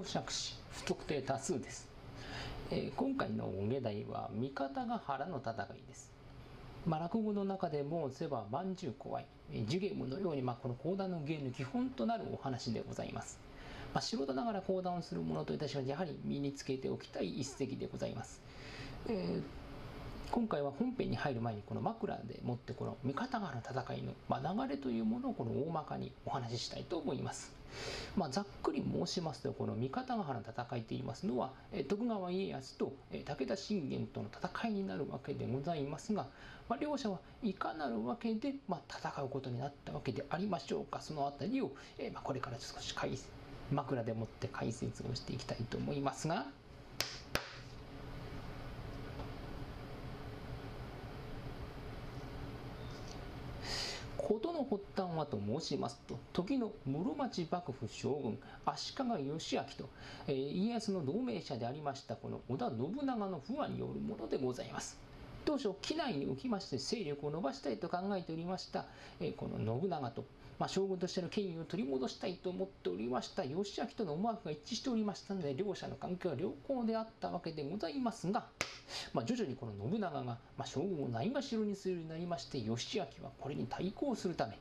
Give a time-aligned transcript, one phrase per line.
[0.00, 1.86] 公爵士不特定多数です、
[2.70, 6.10] えー、今回の下題は味方が原の戦いです。
[6.86, 9.26] まあ、落語の中でもせばまんじゅう怖い。
[9.66, 13.38] ジュゲームのように、まあ、この講談の芸の基本となるお話でございます、
[13.92, 18.40] まあ、素人ながら講談をする者といたしましてやはり身につけておきたい一席でございます、
[19.06, 19.42] えー
[20.30, 27.59] 今回は本編に入る前にこの枕でもってこの三方川の戦いの、ま流れというものをこの大まかにお話ししたいと思います。
[28.16, 31.50] まあ、ざっくり申しますとこの三方ヶ原の戦いといいますのは
[31.88, 32.92] 徳川家康と
[33.24, 36.26] 武田信玄との戦いになるわけでございますが、
[36.68, 41.00] まあ、両者はいかなるわけで、まあ、戦うことになったわけでありましょうか。
[41.00, 43.18] その辺りを、えまあ、これから少し解
[43.70, 46.46] 枕でもって解説をしていきたいと思いますが
[54.18, 59.88] 事の発端はと申しますと時の室町幕府将軍足利義昭と、
[60.28, 65.10] えー、家康の同盟者でありましたこの織田信長の不和によるものでございます。
[65.44, 68.84] 当初機内におきまして勢力を伸ばしたいと考えておりました、
[69.20, 70.24] えー、この信長と、
[70.60, 78.44] まあ、将軍としての権威を取り戻したいと思っておりました義明との思惑が一致しておりましたので両者の関係は良好であったわけでございますが
[79.12, 84.58] まあ、徐々にこの信長が、まあ、将軍をないがしろにするようになりまして義明はこれに対抗するため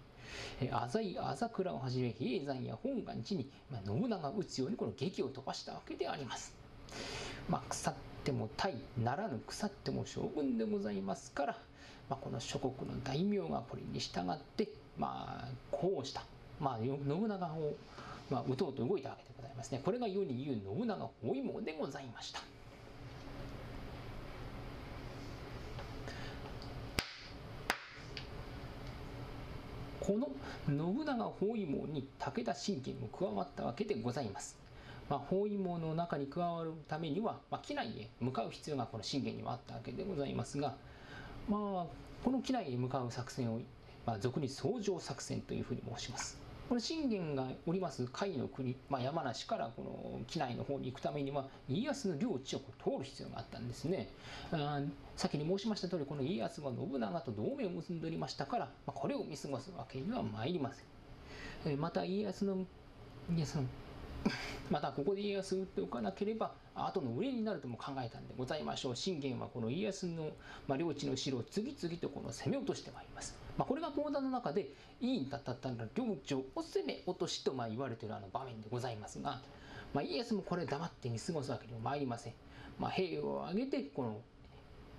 [0.71, 6.53] 浅井朝倉をはじめ比叡山や本願寺に、まあ、信長を討つようにこの劇を飛ばしたわけであります。
[7.49, 11.57] まあ、腐っても大ならぬ腐っても将軍でございますから、
[12.09, 14.67] まあ、この諸国の大名がこれに従って、
[14.99, 16.23] まあ、こうした、
[16.59, 17.73] まあ、信長を、
[18.29, 19.81] まあ、討とうと動いたわけでございますね。
[19.83, 22.41] これが世に言う信長包囲網でございました。
[30.01, 30.29] この
[30.67, 34.57] 信長包囲網に武田信玄も加わったわけでございます。
[35.07, 40.75] まあ、包囲網の中に加わるためには、まあ、機内へ向かう必要がこの信玄にはあったわけでございますが、
[41.47, 41.85] まあ、
[42.23, 43.59] この機内へ向かう作戦を、
[44.09, 46.35] まあ、俗に相乗作戦というふうに申します。
[46.67, 54.09] この信玄がおります甲斐の国、まあ、山梨からこの機内の方に行くためには家康の領地を通る必要があったんですね。
[54.51, 54.81] あ
[55.15, 61.73] 先に申しました通りこの家康は信長と同盟を結んでおりましたから、まあ、これを見過ごすわけには参りません。
[61.73, 62.65] えまた家康の
[63.31, 63.63] 家康の
[64.71, 70.31] またここで家康を撃っておかなければ後の上になるとも考えたんでございましょう信玄はこの家康の、
[70.67, 74.69] まあ、領地の城を次々とこの攻め落としてまいります、まあ、これが講談の中で
[75.01, 79.41] いいんだったったら領地を攻め落としとまあ言われているあの場面でございますが、
[79.93, 82.33] まあ、家康もこれ黙って見過ごすわけにも参りません、
[82.79, 84.21] まあ、兵を挙げてこの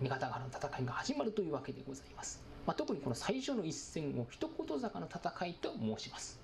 [0.02, 6.38] 味方側の戦いが始まるというわけでございます、まあ、特にこの最初の一戦を一言坂の戦いと申します、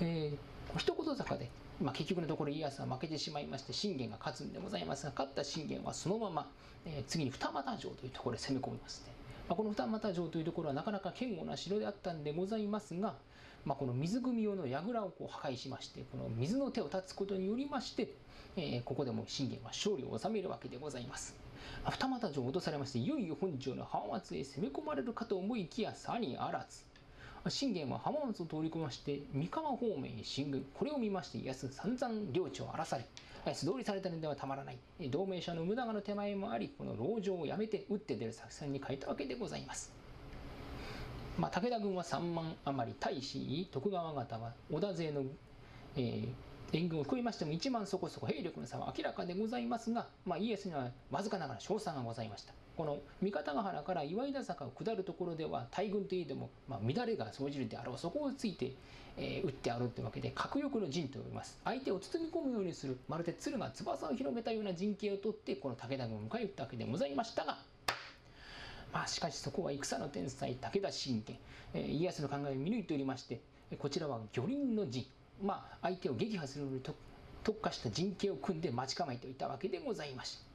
[0.00, 1.48] えー、一言坂で
[1.80, 6.48] まあ、結局のところ家康は負けてしまいまして信玄が勝つんでございますが勝った信玄はそのまま、
[6.84, 9.12] えー、次に二俣城というところへ攻め込みますね、
[9.48, 13.14] まあ、この二俣城というところはなかなか堅固な城であったんでございますが、
[13.64, 18.12] まあ、この水汲み用の櫓をこう破壊しましてこの水の手を断つことによりまして、
[18.56, 21.34] えー、ここでも信玄は勝利を収めるわけでございます。
[21.84, 26.84] 二俣城を落とされましていよいよ本城の浜松へ攻め込まれるかと思いきやさにあらず。
[27.48, 30.66] 信玄は浜松を通り込まして三河方面へ進軍。
[30.74, 33.06] これを見まして安散々領地を荒らされ
[33.54, 34.78] 素通りされたのではたまらない。
[35.10, 39.92] 同盟者の無駄の手前もありこの籠城をやめて打って出る作戦に変えたわけでございます。
[41.38, 45.22] まあ、武田軍は3万余り対し徳川方は織田勢の、
[45.96, 46.28] えー、
[46.76, 52.52] 援軍を含みましても1万そこそこ兵力の差は明らかでございますが、まあ、イエスにはわずかながら勝算がございました。
[52.78, 58.70] この三方ヶ原から岩井田坂を下るところでは大軍といえども、まあ、乱れが生じるであろうそこをついて、
[59.16, 67.58] えー、撃ってあるというわけで核翼の陣と呼びます相手を包み込むようにするまるで鶴が翼を広げたような陣形をとってこの武田軍を迎え撃ったわけでございましたが
[68.92, 71.36] まあ、しかしそこは戦の天才武田信玄、
[71.74, 73.40] えー、家康の考えを見抜いておりまして
[73.76, 75.04] こちらは魚鱗の陣
[75.42, 80.42] まあ、相手を撃破するのに特化した陣形を組んで待ち構えておいたわけでございます。
[80.42, 80.47] 当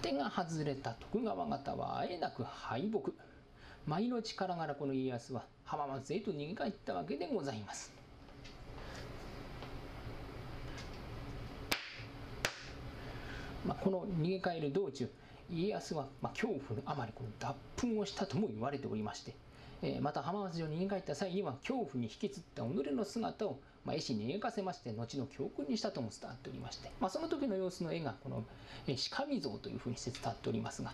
[0.00, 3.12] てが外れた徳川方はあえなく敗北
[3.86, 7.92] 舞の力柄この家康は浜松へと逃げ帰ったわけでございます。
[13.66, 15.08] まあ、この逃げ帰る道中
[15.50, 17.54] 家康はまあ恐怖のあまりこの脱
[17.94, 19.34] 粉をしたとも言われておりまして
[19.82, 28.44] えまた浜松城に逃げ帰った際には恐怖に引きつった己の姿を、まあ、絵師に描かせまして後の教訓にしたとも伝わっておりまして、まあ、その時の様子の絵がこの
[29.10, 30.92] 「鹿見像」というふうにして伝わっておりますが、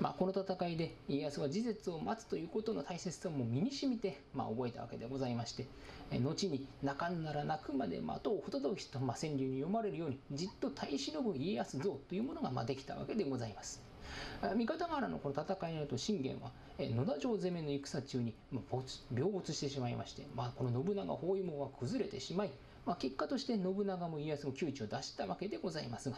[0.00, 5.66] まあ、この戦いで家康は事実を待つということの大切さも身にしみて、まあ、覚えたわけでございまして
[6.10, 13.93] え後に泣かんなら泣くまで待とう不届きと、まあ、川柳に読まれるようにじっと耐え忍ぶ家康像というものが、まあ、できたわけでございます。
[14.40, 18.34] 三方ヶ原のこの戦いによると信玄は野田城攻めの戦中に
[19.14, 22.50] 病没してしまいまして、まあ、この信長包囲網は崩れてしまい、
[22.86, 26.16] まあ、結果として信長も家康も窮地を出したわけでございますが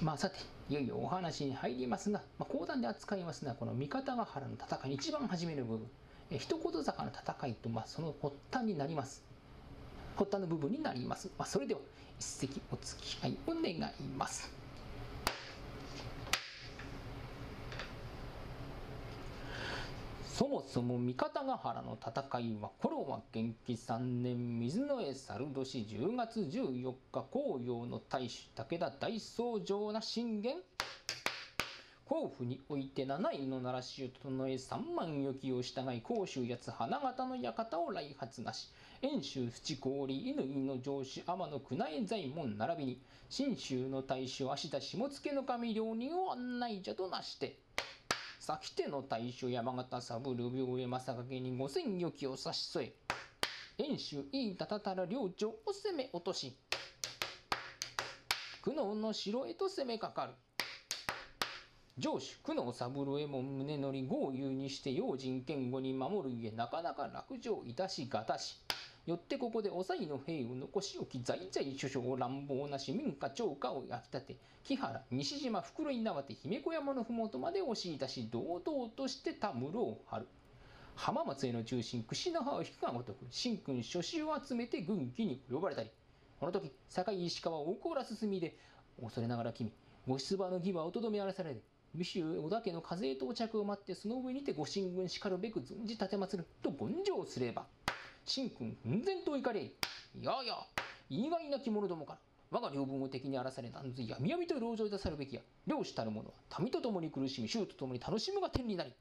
[0.00, 0.38] まあさて
[0.68, 5.86] いよいよお話に入りますが、まあ、講談で扱いますのはこの三方ヶ原の戦い一番初めの部分。
[6.30, 9.22] え一言坂の戦いと、まあ、その発端になります。
[10.16, 11.80] 発端の部分になります、まあ、それでは
[12.18, 14.61] 一席お付き合いを願います。
[20.34, 30.56] そもそも三方ヶ原の戦いは頃は元気3年水の江猿年10月14日紅葉の大主武田大僧正な信玄。
[32.06, 38.70] 甲府において七位の奈良市を整え三万余きを従い甲州八花形の館を来発なし。
[39.02, 47.58] 遠州淵郡乾の城主天野宮内左衛門並びに信州の大将芦田下野の神両人を案内者となして。
[48.44, 52.92] 先手の大将山形三郎病へ正掛に五千余きを差し添え
[53.78, 56.56] 遠州飯田たたら領長を攻め落とし
[58.64, 60.32] 久能の城へと攻めかかる。
[61.96, 68.60] 上主久能三郎右衛門宗則豪遊にして用心堅固に守るゆえなかなか落城いたしがたし。
[69.06, 80.28] よってここでおさいの兵を残し置き在在首相乱暴なし民家長家を焼き立て木原西島袋井縄手姫小山の麓まで押し出し堂々として田室を張る。
[80.94, 85.90] 浜松への中心櫛の葉を引くがごとく新君諸子を集めて軍機に呼ばれたり。
[86.38, 88.56] この時堺石川大河原進みで
[89.00, 89.72] 恐れながら君
[90.06, 91.62] ご出馬の義はおとどめあらされる。
[91.94, 96.46] 武州織田家の風到着を待ってその上にてご進軍しかるべく存じ立てまつる。
[96.62, 97.66] と言上すれば。
[98.26, 99.72] 神君奮然と怒れい
[100.20, 100.54] やや
[101.08, 102.18] 意外な着物どもから
[102.50, 108.92] 我が領分を敵に荒らされなんぞ闇闇と籠城いたさるべきや漁師たる者は民と共に苦しみ衆と共に楽しむが天になり。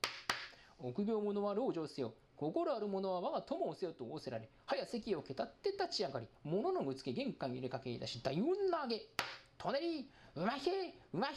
[0.80, 2.14] 臆病者は籠城せよ。
[2.36, 9.02] 心ある者は我が友をせよと仰せられ早席をけたって立ち上がり物のぶつけ玄関入れかけ出し大運投げ。
[9.58, 10.58] トネリうまへ
[11.14, 11.32] うまへ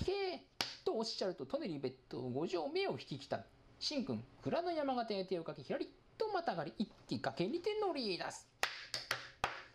[0.84, 3.40] とおっしゃるとトネリ別途五条目を引き来た。
[3.86, 8.48] 神君蔵の山形へ手をかけひらりとまたがり一気崖にて乗り出す。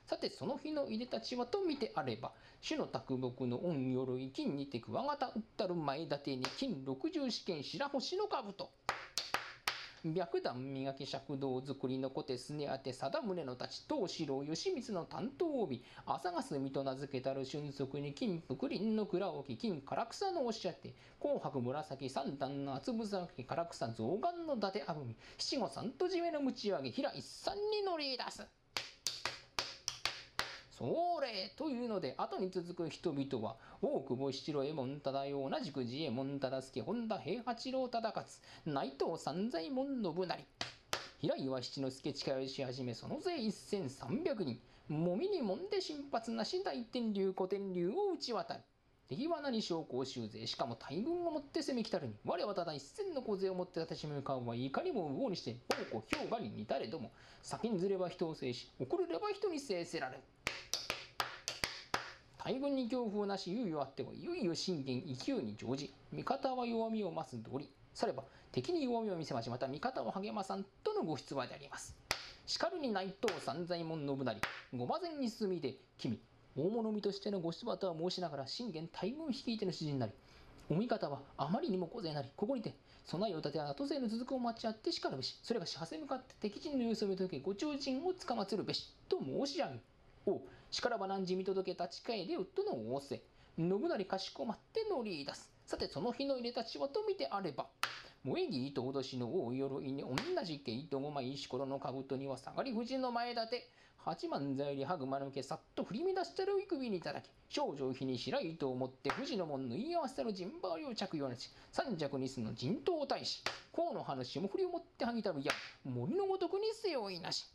[0.10, 2.32] さてその日のいでたちはと見てあれば
[2.62, 8.72] 主の卓木の恩鎧金にてくわがたうったる前立てに金六十試験白星の兜
[10.06, 20.94] 白檀磨き尺道作りの小手すねあて貞宗の太刀藤四郎義満の担当帯朝霞みと名付けたる俊足に金福林の蔵置金唐草のおっしゃって。
[21.20, 28.59] 紅白紫三段の厚ぶさき唐草象眼の伊達あぶみ七五三と締めの打ち上げ平一三に乗り出す。
[30.80, 38.26] それというので後に続く人々は大久保七郎右衛門忠世同じく自衛門忠助本田平八郎忠勝
[38.66, 40.46] 内藤三左衛門信成。
[41.20, 48.62] 平岩七之助近吉はじめその勢一千三百人もみにもんで新発なし大天竜古天竜を打ち渡る。
[49.10, 57.12] 敵は何将校修勢しかも大軍をもって攻め来たるに我はただ一千の小勢をもって立ち向かうはいかにも無謀にして宝庫氷河に似たれども
[57.42, 60.22] 先にずれば人を制し遅れれば人に制せられる。
[62.50, 71.96] 大軍に恐怖なし猶予あってもいよいよ信玄勢いに乗じ味方は弱みを増す通りされば敵に弱みを見せましまた味方を励まさんとのご出馬であります。
[72.48, 74.42] しかるに内藤三左衛門信成。
[74.74, 76.18] ご馬前に進みで君
[76.58, 80.12] 大物身としてのご出馬とは申しながら信玄大軍率いての主人になり。
[80.72, 82.30] お味方はあまりにも小勢なり。
[82.36, 82.74] ここにて
[83.06, 85.40] 備えを立て後勢の続くを待ち合ってしかるべし。
[85.44, 88.92] それがしはせ向かって敵陣の様子を見届けご超人をつかまつるべし。
[89.08, 89.74] と申し上げ。
[90.72, 93.22] しからば何時見届け立ち返りうとの仰せ。
[93.58, 95.50] 信成かしこまって乗り出す。
[95.66, 97.68] さてその日の入れたちはと見てあれば。
[98.24, 103.70] 萌え木と脅しの大鎧に同じ毛糸ごま石ころの兜には下がり藤の前立て。
[103.98, 111.50] 八幡座よりはぐまぬけさっと振り乱したる首にいただき少女日に白糸を持って富士の門縫い合わせたる陣羽織を着用なし。
[111.72, 113.44] 三尺にすの陣頭大使。
[113.76, 115.52] 河の葉の霜降りを持ってはぎたるや。
[115.84, 117.46] 森のごとくに背負いなし。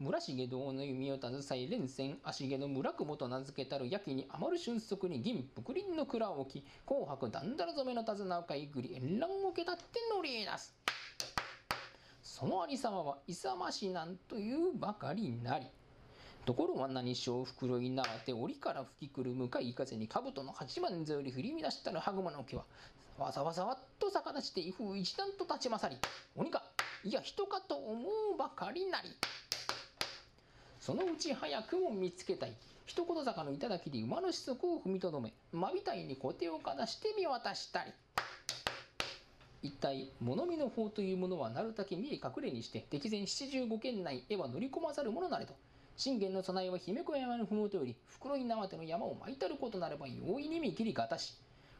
[0.00, 9.82] 村重堂の弓を携え連戦足毛の村雲と名付けたる焼きに余る俊足に銀福林の蔵を置き紅白だんだら染めの手綱をかいぐり縁乱をけたって
[10.14, 10.72] 乗り出す。
[12.22, 15.66] そのありさまは勇ましなんというばかりなり。
[16.46, 22.64] ところは何しろ袋に縄手檻から吹き来る向かい風に兜の八幡勢より振り乱したる羽熊の毛は
[23.18, 25.98] わざわざわっと逆立ちて威風一段と立ち勝り。
[26.36, 26.62] 鬼か
[27.02, 27.98] いや人かと思
[28.32, 29.08] うばかりなり。
[30.88, 32.54] そのうち早くも見つけたい。
[32.86, 37.92] 一言坂の頂で馬の子息を踏みとどめ真びたいに小手をかざして見渡したり。
[39.62, 45.52] 一体物見の法というものはなるだけ見え隠れにして敵前七十五県内へは乗り込まざるものなれと。
[45.94, 51.34] 信玄の備えは姫子山の麓より袋に縄手の山を巻いたることなれば容易に見切りがたし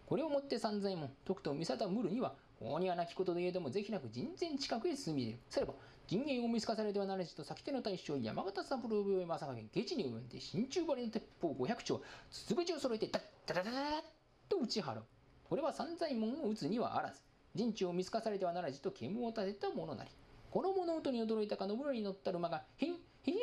[0.04, 5.38] これをもって三左衛門徳と見定むるには法にはなきことで言えどもぜひなく人前近くへ進み出る。
[5.48, 5.72] されば
[6.08, 12.00] 陣営を見透かされてはならじと先手の大将山形三郎病院正影下地に及んで真鍮張りの鉄砲500丁
[12.30, 14.00] 筒口を揃えてダッダダダダダッ
[14.48, 15.04] と打ち払う。
[15.50, 17.20] これは三左衛門を打つにはあらず。
[17.54, 20.10] 陣地を見透かされてはならじと煙を立てたものなり。
[20.50, 23.34] この物音に驚いたか信長に乗った馬がヒンヒン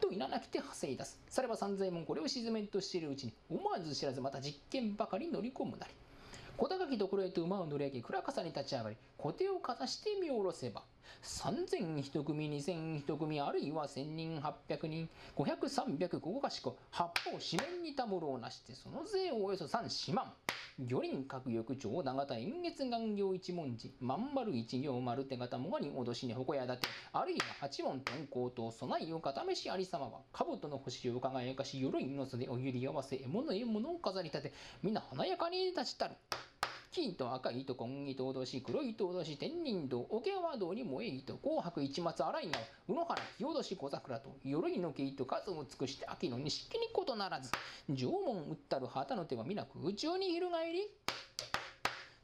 [0.00, 1.20] といななきて発生いたす。
[1.28, 5.92] されば三左衛門これを沈めんとしているうちに思わず知らずまた実験ばかり乗り込むなり。
[6.56, 10.84] 小高きところへと馬を乗り上げ暗笠に立ち上がり小手をかざして見下ろせば
[11.22, 20.32] 三千一組二千一組あるいは千人八百人五百三百五かしこ八方四面にたむろうなしてその税およそ三四万
[20.78, 36.14] 魚輪各翼長長田円月岩行一文字万丸一行丸手形もがに脅しに矛や立てあるいは八門天候と備えを固めしありさまは兜の星を輝かし鎧の袖を揺り合わせ獲物獲物を飾り立て皆華やかに立ちたる
[36.96, 47.50] 金と赤いと紺糸脅し黒い糸脅し天人道桶川道に燃え糸紅白一松荒い川宇野原日脅し小桜と鎧の毛糸数を尽くして秋の錦に異ならず
[47.90, 50.88] 縄文打ったる旗の手は皆空中に翻り。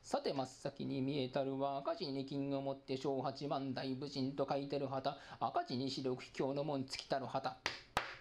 [0.03, 5.19] さて真っ先に見えたるは赤字に金を持って小八万大武神と書いてる旗。
[5.39, 7.59] 赤字に白力卑怯の門尽きたる旗。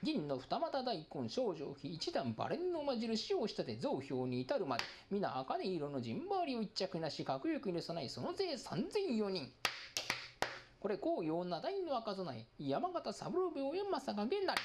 [0.03, 9.51] 銀の二股大根少女妃一段バレンの間印を仕立て増票に至るまで皆茜色の陣羽織を一着なし格力に備えその税三千四人。
[10.79, 14.62] これ紅葉名大の赤備え山形三郎病や正影なり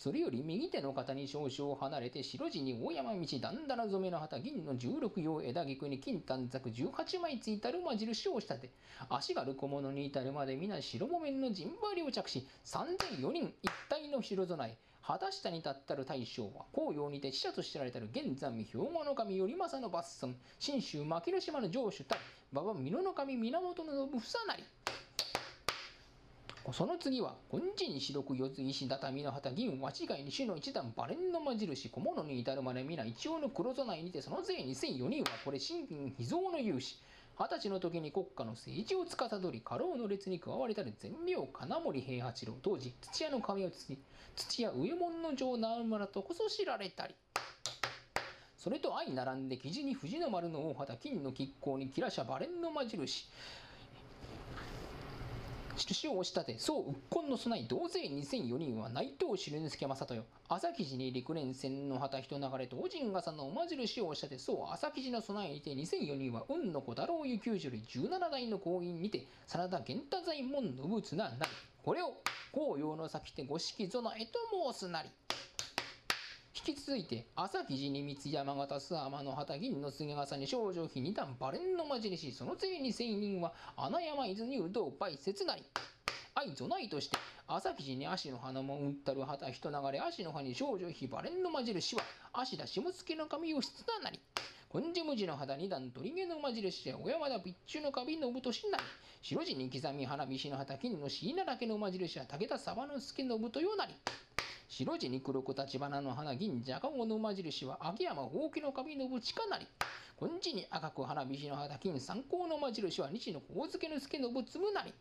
[0.00, 8.70] それより右手の肩に少々離れて白地に大山道だんだら染めの旗銀の十六葉枝菊に金短冊十八枚ついたる魔印をしたて
[9.08, 22.16] 足軽小物に至るまで皆白木綿の陣羽織を着し三千四人一体の白備え旗下に立ったる大将は紅葉にて死者と知られたる現在兵庫の神頼政の抜尊信州牧島の城主た
[22.52, 24.64] 馬場美濃の神源信房なり
[26.70, 37.02] その次は金地に白く四つ石畳の旗銀和違いに主の一段バレンの魔印小物に至るまで皆一応の黒備えにてその税2004人はこれ新金秘蔵の勇士
[37.36, 43.98] 二十歳の時に国家の政治を司り家老の列に加われたる善良金森平八郎当時土屋の神をつに
[44.36, 47.14] 土屋上門の城直村とこそ知られたり
[48.56, 53.28] それと相並んで生地に藤の丸の大旗金の亀甲に吉良社バレンの魔印
[55.76, 71.50] 印を押したてそううっこんの備え同勢2004人は内藤汁之助正豊朝記事に陸連戦の旗人流れ東神傘のおま印を押したてそう朝記事の備えにて2004人は運の子太郎湯九種類17代の行員にて真田源太左衛門信綱なり。
[71.82, 72.14] これを
[72.52, 74.38] 紅葉の先手五色備えと
[74.72, 75.08] 申すなり。
[76.64, 85.64] 引き続いて朝記事に三山形須浜の旗銀の菅笠に少女妃二段バレンの交しその次に千人は穴山伊豆に有道梅雪なり。
[86.34, 92.02] 愛ぞないとして朝記事に足の花も打ったる旗人流れ足の葉に少女妃バレンの印は
[92.32, 94.20] 足田下野の神義経なり。
[94.70, 98.84] 金地無地の肌二段鳥毛の馬印や小山田備中の神信俊なり。
[99.20, 103.94] 白地に刻み花火師の旗金の椎名岳の馬印や武田沢之助信豊なり。
[104.72, 109.66] 白地に黒く立花の花銀じゃかごの馬印は秋山ほうきの神のぶちかなり。
[110.18, 114.94] 金地に赤く花火師の旗金参考の馬印は西の宝付の助のぶつむなり。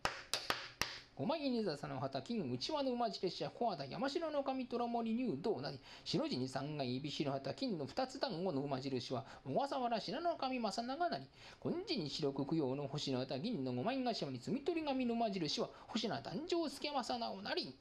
[1.16, 5.80] 五枚にざさの旗金内輪の馬印や小和田山城の神虎森入道なり。
[6.04, 11.24] 白地に三階美白の旗金の二つ団子の馬印は小笠原白の神正長なり。
[11.64, 17.42] 金地に白く供養の星の旗銀の五枚頭に摘み取り神の馬印は星名誕生助正直。
[17.42, 17.74] なり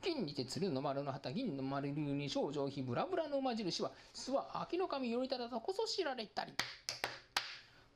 [0.00, 6.52] 金にて鶴の丸の旗銀の丸流に少女比ブラブラの馬印は諏訪秋の神頼忠とこそ知られたり。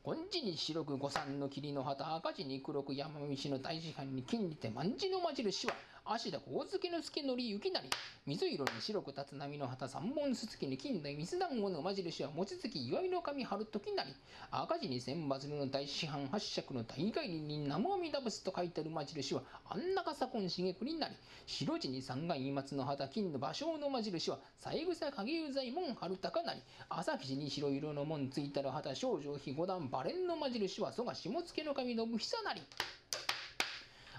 [0.04, 7.88] 金地に白く五三の霧の旗赤地に黒く山道の大師範に金にて万字の馬印は足田小月之助のり雪なり
[8.26, 14.10] 水色に白く立つ波の旗三本すつきに金大水団子の馬印は餅つき祝いの神春時なり
[14.50, 21.14] 赤字に千羽鶴の大師範八尺の大概輪に南無阿弥陀仏と書いてある馬印はあんなかさこんしげくになり
[21.46, 32.62] 白地に三階松の旗金の芭蕉の馬印は三枝影有左衛門春高なり朝生地に白色の門ついたる旗少女日五段バレンの馬印は蘇我下野の神信久なり。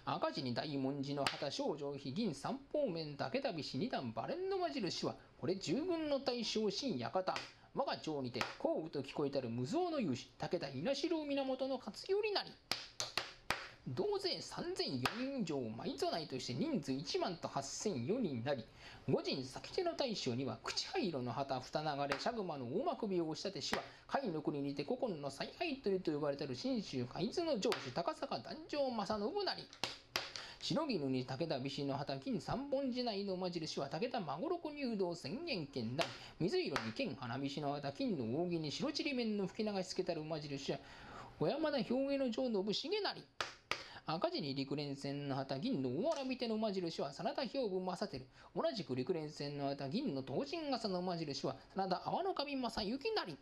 [0.05, 7.33] 赤字に大文字の旗少女非銀三方面武田菱二段バレンの魔印はこれ従軍の大将新館
[7.73, 12.51] 我が町にて降雨と聞こえたる無造の勇士武田稲城源の活用になり。
[13.89, 18.65] 同勢3004人以上埋蔵内として人数1万と8004人なり
[19.09, 29.67] 五陣先手の大将には口灰色の旗二流れシャグマの大幕尾を押したてしは甲斐の国にて古今の采配取りと呼ばれてる信州海津の城主高坂壇上正信なり。
[30.61, 36.05] 白絹に武田菱の旗金三本時内の馬印は武田孫六入道宣言県だ
[36.39, 40.77] 水色に剣花菱の旗金の扇に白ちり面の吹き流しつけたる馬印は
[41.37, 43.52] 小山田兵衛の城の信重成。
[44.05, 48.25] 赤字に陸連戦の旗銀の大わらび手の馬印は真田兵部正輝。
[48.53, 53.37] 同じく陸連戦の旗銀の東神笠の馬印は真田阿波の神正幸成。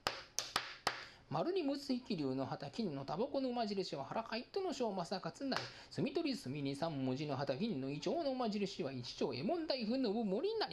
[1.31, 10.67] 丸に無水気流の旗金のタバコの馬印は腹かいとの章正勝なり墨取り墨に三文字の旗銀のイチョウの馬印は一丁右衛門大夫の森な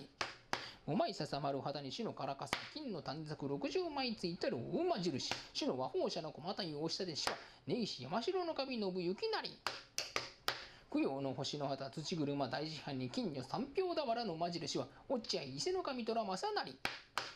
[0.89, 5.35] 五枚笹丸肌に死のからかさ金の短冊60枚ついてる大馬印。
[5.53, 7.35] 死の和宝者の駒体を押したでしは
[7.67, 9.59] 根岸山城の神信行なり
[10.91, 16.75] 供養の星の旗土車大師藩に金女三票俵の馬印は落合伊勢の神虎正成。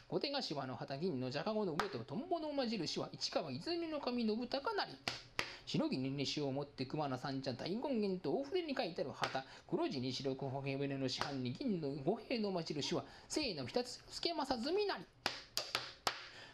[0.08, 4.92] 小手柏の旗銀のじゃかごの上とトンボの馬印は市川泉の神信高なり
[5.72, 9.42] しのぎに西を持って熊野三茶大権現と大筆に書いてある旗。
[9.66, 15.04] 黒地に白くほけ舟の師範に銀の五兵の馬印は聖の二つ助正済なり。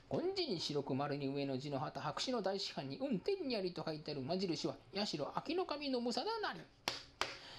[0.09, 6.61] 金字に白く丸に上の字の旗白紙の大師範に運転にありと書いてある馬印は八代秋の神の武佐なり。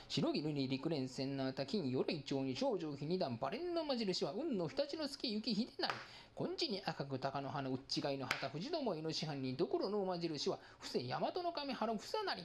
[0.10, 5.94] 白絹に陸連戦のた金鎧町に少女日二段バレンの魔印は運の二つの助雪秀なり
[6.36, 12.42] 金地に赤く鷹の花うっちがいの旗藤どもいの師範にどころの魔印は布施大和の神原房なり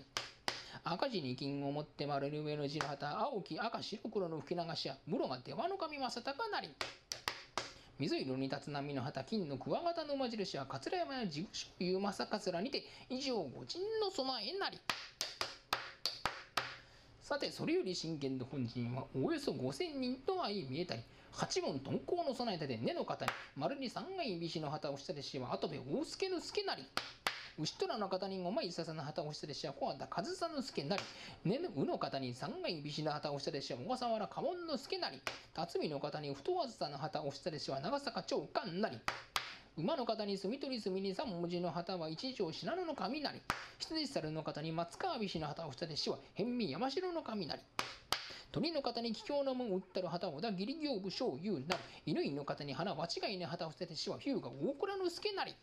[0.84, 6.68] 赤字に金を持って丸に上の字の旗青き赤白黒の吹き流しや室が出羽の神正隆なり
[7.98, 14.78] 水色に立つ波の旗金のクワガタの魔印は桂山や地具所有正桂にて以上御陣の備えなり
[17.24, 21.00] さてそれより真剣の本陣はおよそ5,000人とは見えたり
[21.32, 26.82] 八門遁甲の備えたで根の方に丸に三階菱の旗をしたでしは後部大助の助なり
[27.58, 31.02] 牛虎の方に五枚笹の旗をしたでしは小畑上総の助なり
[31.46, 35.22] 根のうの方に三階菱の旗をしたでしは小笠原家紋の助なり
[35.54, 38.98] 辰巳の方に太梓の旗をしたでしは長坂長官なり
[39.76, 43.40] 馬の方に住み取り住みに三文字の旗は一条信濃の雷
[43.78, 47.60] 羊猿の方に松川菱の旗をしたでしは辺見山城の雷
[48.52, 52.12] 鳥の方に桔梗の門を打ったる旗を小田義理行武将優なり。
[52.12, 55.56] 犬の方に花間違いの旗を捨ててしは日向大倉之助なり。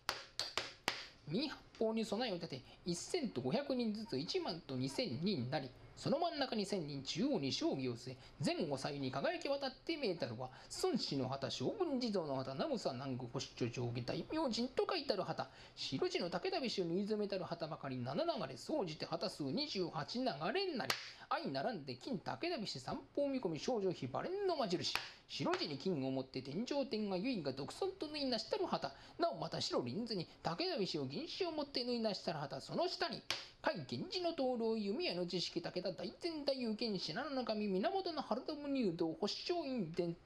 [1.29, 5.69] 右八方に備えを立て1000と500人ずつ1万と2000人なり。
[6.01, 10.49] その真ん中に千人中央に将棋を据え前後左右に輝き渡って見えたるは
[10.81, 15.47] 孫子の旗将軍地蔵の旗南草南宮保守長上下大明神と書いてある旗。
[15.75, 20.91] 白地の武田美州にいずめたる旗ばかり七流れ総じて旗数28流れなり
[21.33, 24.93] 相並んで金武田美氏三方見込み少女妃バレンの魔印。
[25.29, 28.91] 白地に金を持って天上天が唯が独尊と縫いなしたる旗。
[29.17, 32.59] なおまた白輪図に武田美氏を銀紙を持って縫いなしたる旗。
[32.59, 33.21] その下に
[33.61, 40.17] 甲斐源氏の灯籠弓矢の知識武田大天大有権信濃の神源の春友入道保証院伝。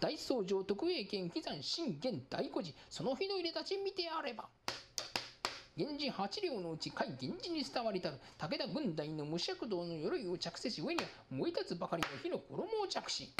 [0.00, 4.50] 大僧正徳永県喜山信玄大古寺その日の入れ立ち見てあれば。
[5.76, 13.32] 源氏八両のうち甲斐源氏に伝わりたる武田軍代の無尺道の鎧を着せし上には燃え立つばかりの火の衣を着し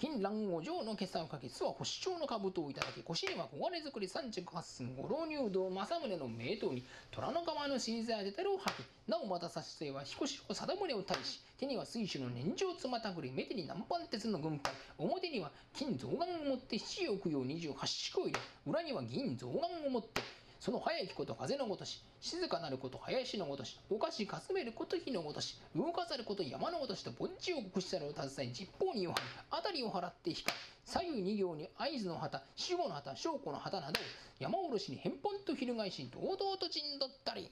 [0.00, 8.54] 金蘭お嬢の今朝をかけ諏訪保守長の兜をいただき腰には小金作り三着八寸五老入道政宗の名刀に虎の川のシーザーでたる。
[8.54, 20.22] を吐きなおまた差し据えは彦四郎貞宗を対し手には水手の年上つまたぐり目手に南蛮鉄の軍配表には金象眼を持って七億用二十八式を入れ裏には銀象眼を持って
[20.60, 33.98] その早きこと風のごとし静かなること林のごとしおかしかすめること火のごとし動かさること山のごとしと盆地を国したるを携え実方にを張り辺りを払って光左右二行に合図の旗守護の旗証拠の旗など
[34.38, 37.50] 山おろしに返本と翻し堂々と陣取ったり。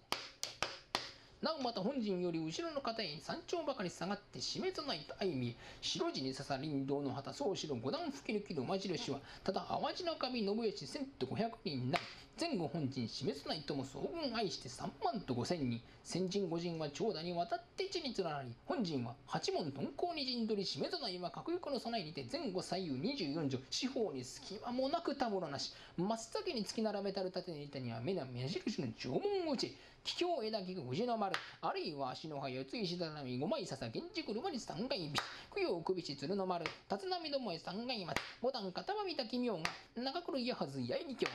[1.41, 12.28] なおまた本陣より後ろの方へ山頂ばかり下がって示さないと相見え白地に刺さ林道の旗総城五段吹き抜きの馬印はただ淡路の神信義千と五百人なり。
[12.39, 35.13] 前後本陣示さないとも総軍愛して三万と五千人先陣五陣は長蛇にわたって地に連なり本陣は八門鈍行に陣取り示さないは各域の備えにて前後左右二十四条四方に隙間もなくたぼろなし真っ先に突き並べたる盾に板には目な目印の縄文を打ち桔梗枝木藤の丸あるいは足の葉四つ石畳五枚笹源氏車に三階火
[35.55, 39.63] 供養首し鶴の丸立浪どもへ三階松ボタン片間見た奇妙が
[40.03, 41.27] 中黒いやはず八重二京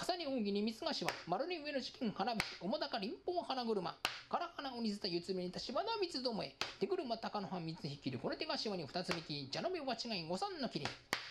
[0.00, 3.94] 重ね扇に三つ頭丸に上の資金花火面高林方花車
[4.30, 6.54] 唐花鬼塚四つめにた柴田三つどもへ。
[6.78, 10.86] 手車高野藩三つ引きるこの手頭に二つ引き茶の目は違い五三の切り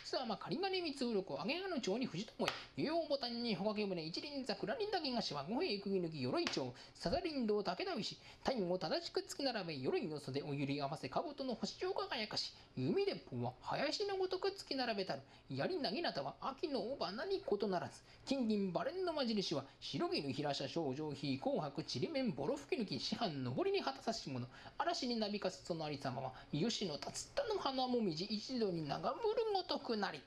[0.10, 15.20] 津山仮金三つ鱗揚げ屋の町に藤友へ湯用ボタンにほかけ舟一輪桜林だけがしは五兵釘抜き鎧町さざ林道武田牛太陽を正しく突き並べ鎧の袖おゆり合わせ兜の星を輝かし弓鉄砲は林のごとく突き並べたる
[15.52, 24.48] 槍投げなたは秋の尾花に異ならず金銀バレンの魔印は白木の平社少女非紅白ちりめんボロ吹き抜き師範上りに果たさし者
[24.80, 25.62] 嵐になびかす。
[25.66, 30.22] そのありさまは吉野達田の花もみじ一度に長ぶるごとくなり。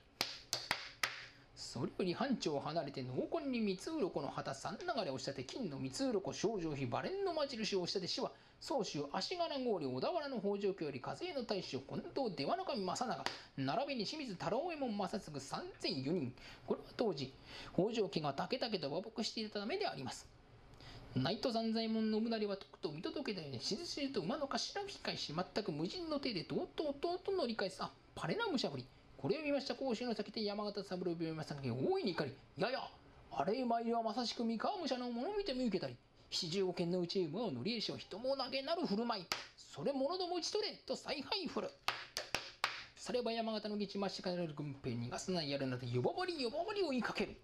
[1.55, 8.31] それより班長を離れて濃紺に三つ鱗の旗三流れを仕立て金の三つ鱗少女妃バレンの魔印を仕立て死は
[8.61, 13.23] 宗州足柄郡小田原の北条家より風の大将近藤出羽の神正長。
[13.57, 16.33] 並びに清水太郎右衛門正嗣三千四人。
[16.65, 17.33] これは当時
[17.73, 20.27] 北条家が竹々と和睦していたためであります。
[21.15, 27.83] 内藤三左衛門信成はとくと見届けたようにしずしずと馬の頭を引き返し全く無人の手でとうとうとうと乗り返す。
[27.83, 28.85] あパレナ武者ぶり。
[29.23, 32.79] これを見ました甲州の先で山形三郎病院正が大いに怒りやや
[33.31, 35.95] あれ参りはまさしく三河武者のもの見て見受けたり
[36.29, 41.69] 七十五軒のうち馬を乗り絵師を人も投げなる振る舞いそれ者ども打ち取れと采配振る。
[42.97, 47.37] されば山形の道ましかなる軍兵逃がさないやるなど呼ばわり呼ばわりを追いかける。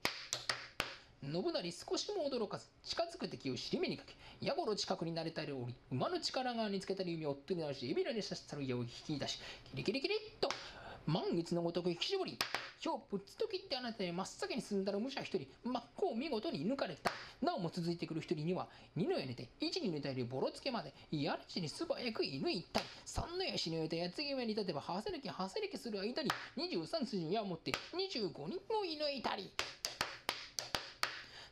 [1.22, 9.40] 信成少しも驚かず近づく敵を尻目にかけ矢頃近くに慣れたりおり馬の力側につけたり弓を追ってみ直し海老に刺したる矢を引き出し
[9.70, 10.50] キリキリキリっと
[11.10, 12.38] 満月のごとく引き絞り
[12.86, 17.12] 今日ぶっつと切ってあなたに真っ先に進んだら武者一人真っ向見事に抜かれた。
[17.42, 29.52] なおも続いてくる一人には二の矢寝て一に抜いたりボロつけまでやるちに素早く射抜いたり三の矢死ぬえたやつぎ目に立てばはせる気はせる気する間に二十三筋の矢を持って二十五人も射抜いたり。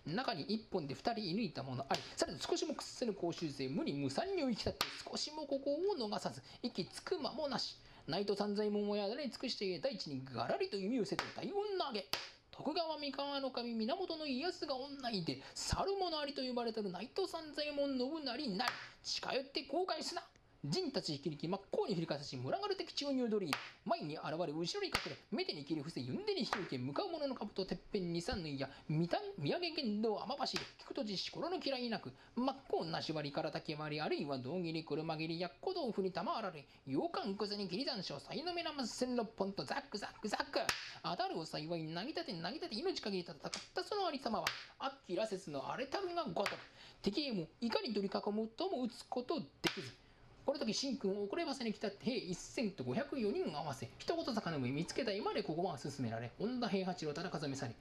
[0.06, 7.76] 中に一本で二人射抜いたものありさらに少しも屈せぬ公衆勢無理無産に追いきたって少しもここを逃さず息つく間もなし。
[8.08, 12.06] 内藤三左衛門をやだに尽くして大地にがらりと弓をせて大音投げ。
[12.52, 18.78] 徳川三河の神源家康が女いて猿者ありと呼ばれてる内藤三左衛門信成なり。
[19.04, 20.24] 近寄って後悔すな。
[20.66, 23.54] 陣たち引き抜き真っ向に振りかざし群がる敵地を入取り
[23.86, 40.60] 前に現れ後ろに隠れ目手に切り伏せゆんでに引き受け向かう者の兜てっぺん二三の矢三谷土産剣道雨走り聞くと実施心の嫌いなく真っ向なし割りから竹割りあるいは胴切り車切りやっこ豆腐に玉あられ羊羹くずに切り山椒さいの目なます千六本とザックザックザック。
[41.04, 43.38] 当たるを幸い投げたて投げたて命限り戦っ
[43.74, 44.46] たそのありさまは
[44.80, 46.58] あっきらせつの荒れたるがごとく。
[47.02, 50.07] 敵へもいかに取り囲むとも撃つことできず。
[50.48, 53.90] この時新君を遅ればせに来た兵1000と504人合わせ。
[53.98, 57.76] 一言坂の上見つけた今でここは進められ本田平八郎忠風めされ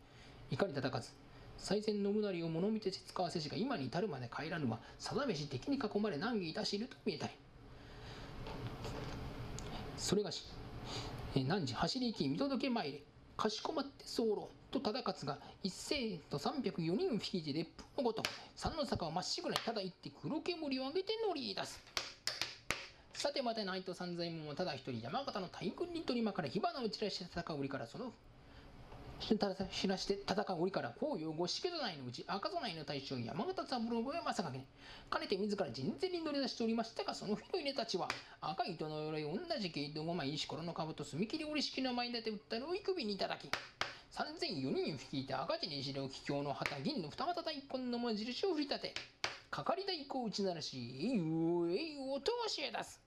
[0.51, 1.11] 怒り叩かず。
[1.59, 7.35] 最善信成を物見て使わせしが今に至るまで帰らぬは定めし敵に囲まれ難儀いたしいると見えたり。
[9.97, 10.43] それがし
[11.37, 13.01] 何時走り行き見届け参れ。
[13.37, 18.25] かしこまって候と忠勝が一斉と304人を引きて烈風のごと
[18.57, 21.96] 三の坂をまっしぐらにただ行って黒煙を上げて乗り出す。
[23.27, 28.13] さてまた内藤三左衛門はただ一人山形の大軍に取り巻かれ火花を散らして戦う折からその
[29.19, 34.65] 知らして戦う折から紅葉五色内のうち赤備えの大将山形三郎上正景
[35.11, 38.07] かねて自ら陣前に乗り出しておりましたがその日の稲たちは
[38.41, 43.51] 赤い糸の鎧同じ毛糸五枚石ころの兜墨切り折式の前立て打ったるおい首にいただき
[44.13, 48.95] 三千四人を率いて赤字に白桔梗の旗銀の二股大根の文印を振り立て
[49.51, 53.06] かかり太鼓を打ち鳴らしえいおえいおと教え出す。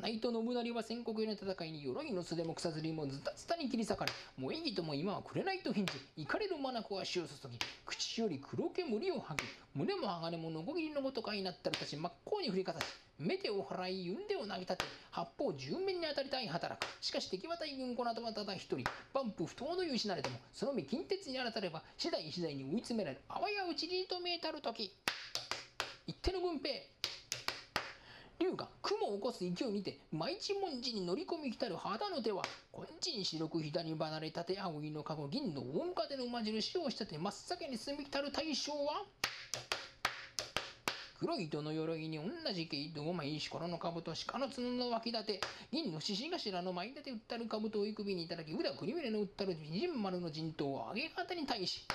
[0.00, 12.84] 内藤信成は戦国への戦いに鎧の袖も草ずりもズタズタに切り裂かれもう意義とも今はくれないと返じ怒かれる眼は足を注ぎ口より黒煙を吐き胸も鋼ものこぎりのごとかになったるたち真っ向に振りかざし
[13.18, 16.88] 目手を払い、んでを投げ立て、八方十面に当たりたい働く。
[17.00, 24.92] しかし敵は大軍この後はただ一人、万夫不当の有しなれても、その身近鉄に当たれば、次第次第に追い詰められ、あわや討ちにと見えたる時。
[26.06, 26.82] 一手の軍兵
[28.42, 39.04] 龍が雲を起こす勢いにて毎一文字に乗り込み来たる肌の手は金地白く左離れたて青いの籠銀の大昔の馬印をしたて真っ先に進み来たる大将は
[41.20, 51.86] 黒い糸の鎧に同じ毛糸五枚石ころの兜鹿の角の脇立て銀の獅子頭の前立て打ったる兜を幾首にいただき宇田栗峰の打ったる二人丸の陣頭を上げ方に対し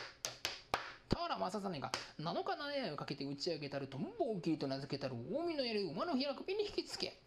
[1.10, 7.20] 田原正実が7日7夜をかけて打ち上げたるトンボを切りと名付けたる近江のやる馬の開く首に引きつけ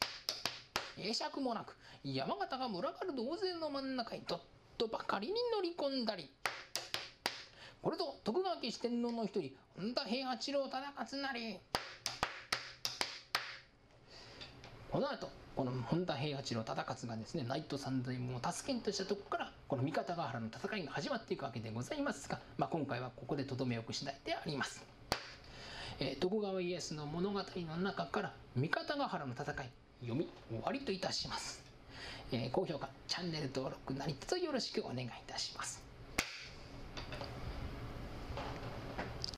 [0.98, 4.40] 会釈もなく山形が群がる同勢の真ん中にどっ
[4.78, 6.30] とばかりに乗り込んだり。
[7.82, 11.58] これと徳川家四天王の一人本田平八郎忠勝なり。
[14.90, 24.84] この後この本田平八郎忠勝がですね内藤三左衛門を助けんとしたとこからこの三方ヶ原の戦いが始まっていくわけでございますが、まあ、今回はここでとどめを置く次第であります。
[25.98, 31.62] えー、徳川家康の物語の中から三方ヶ原の戦い読み終わりといたします。
[32.32, 35.89] えー、高評価チャンネル登録何卒よろしくお願いいたします。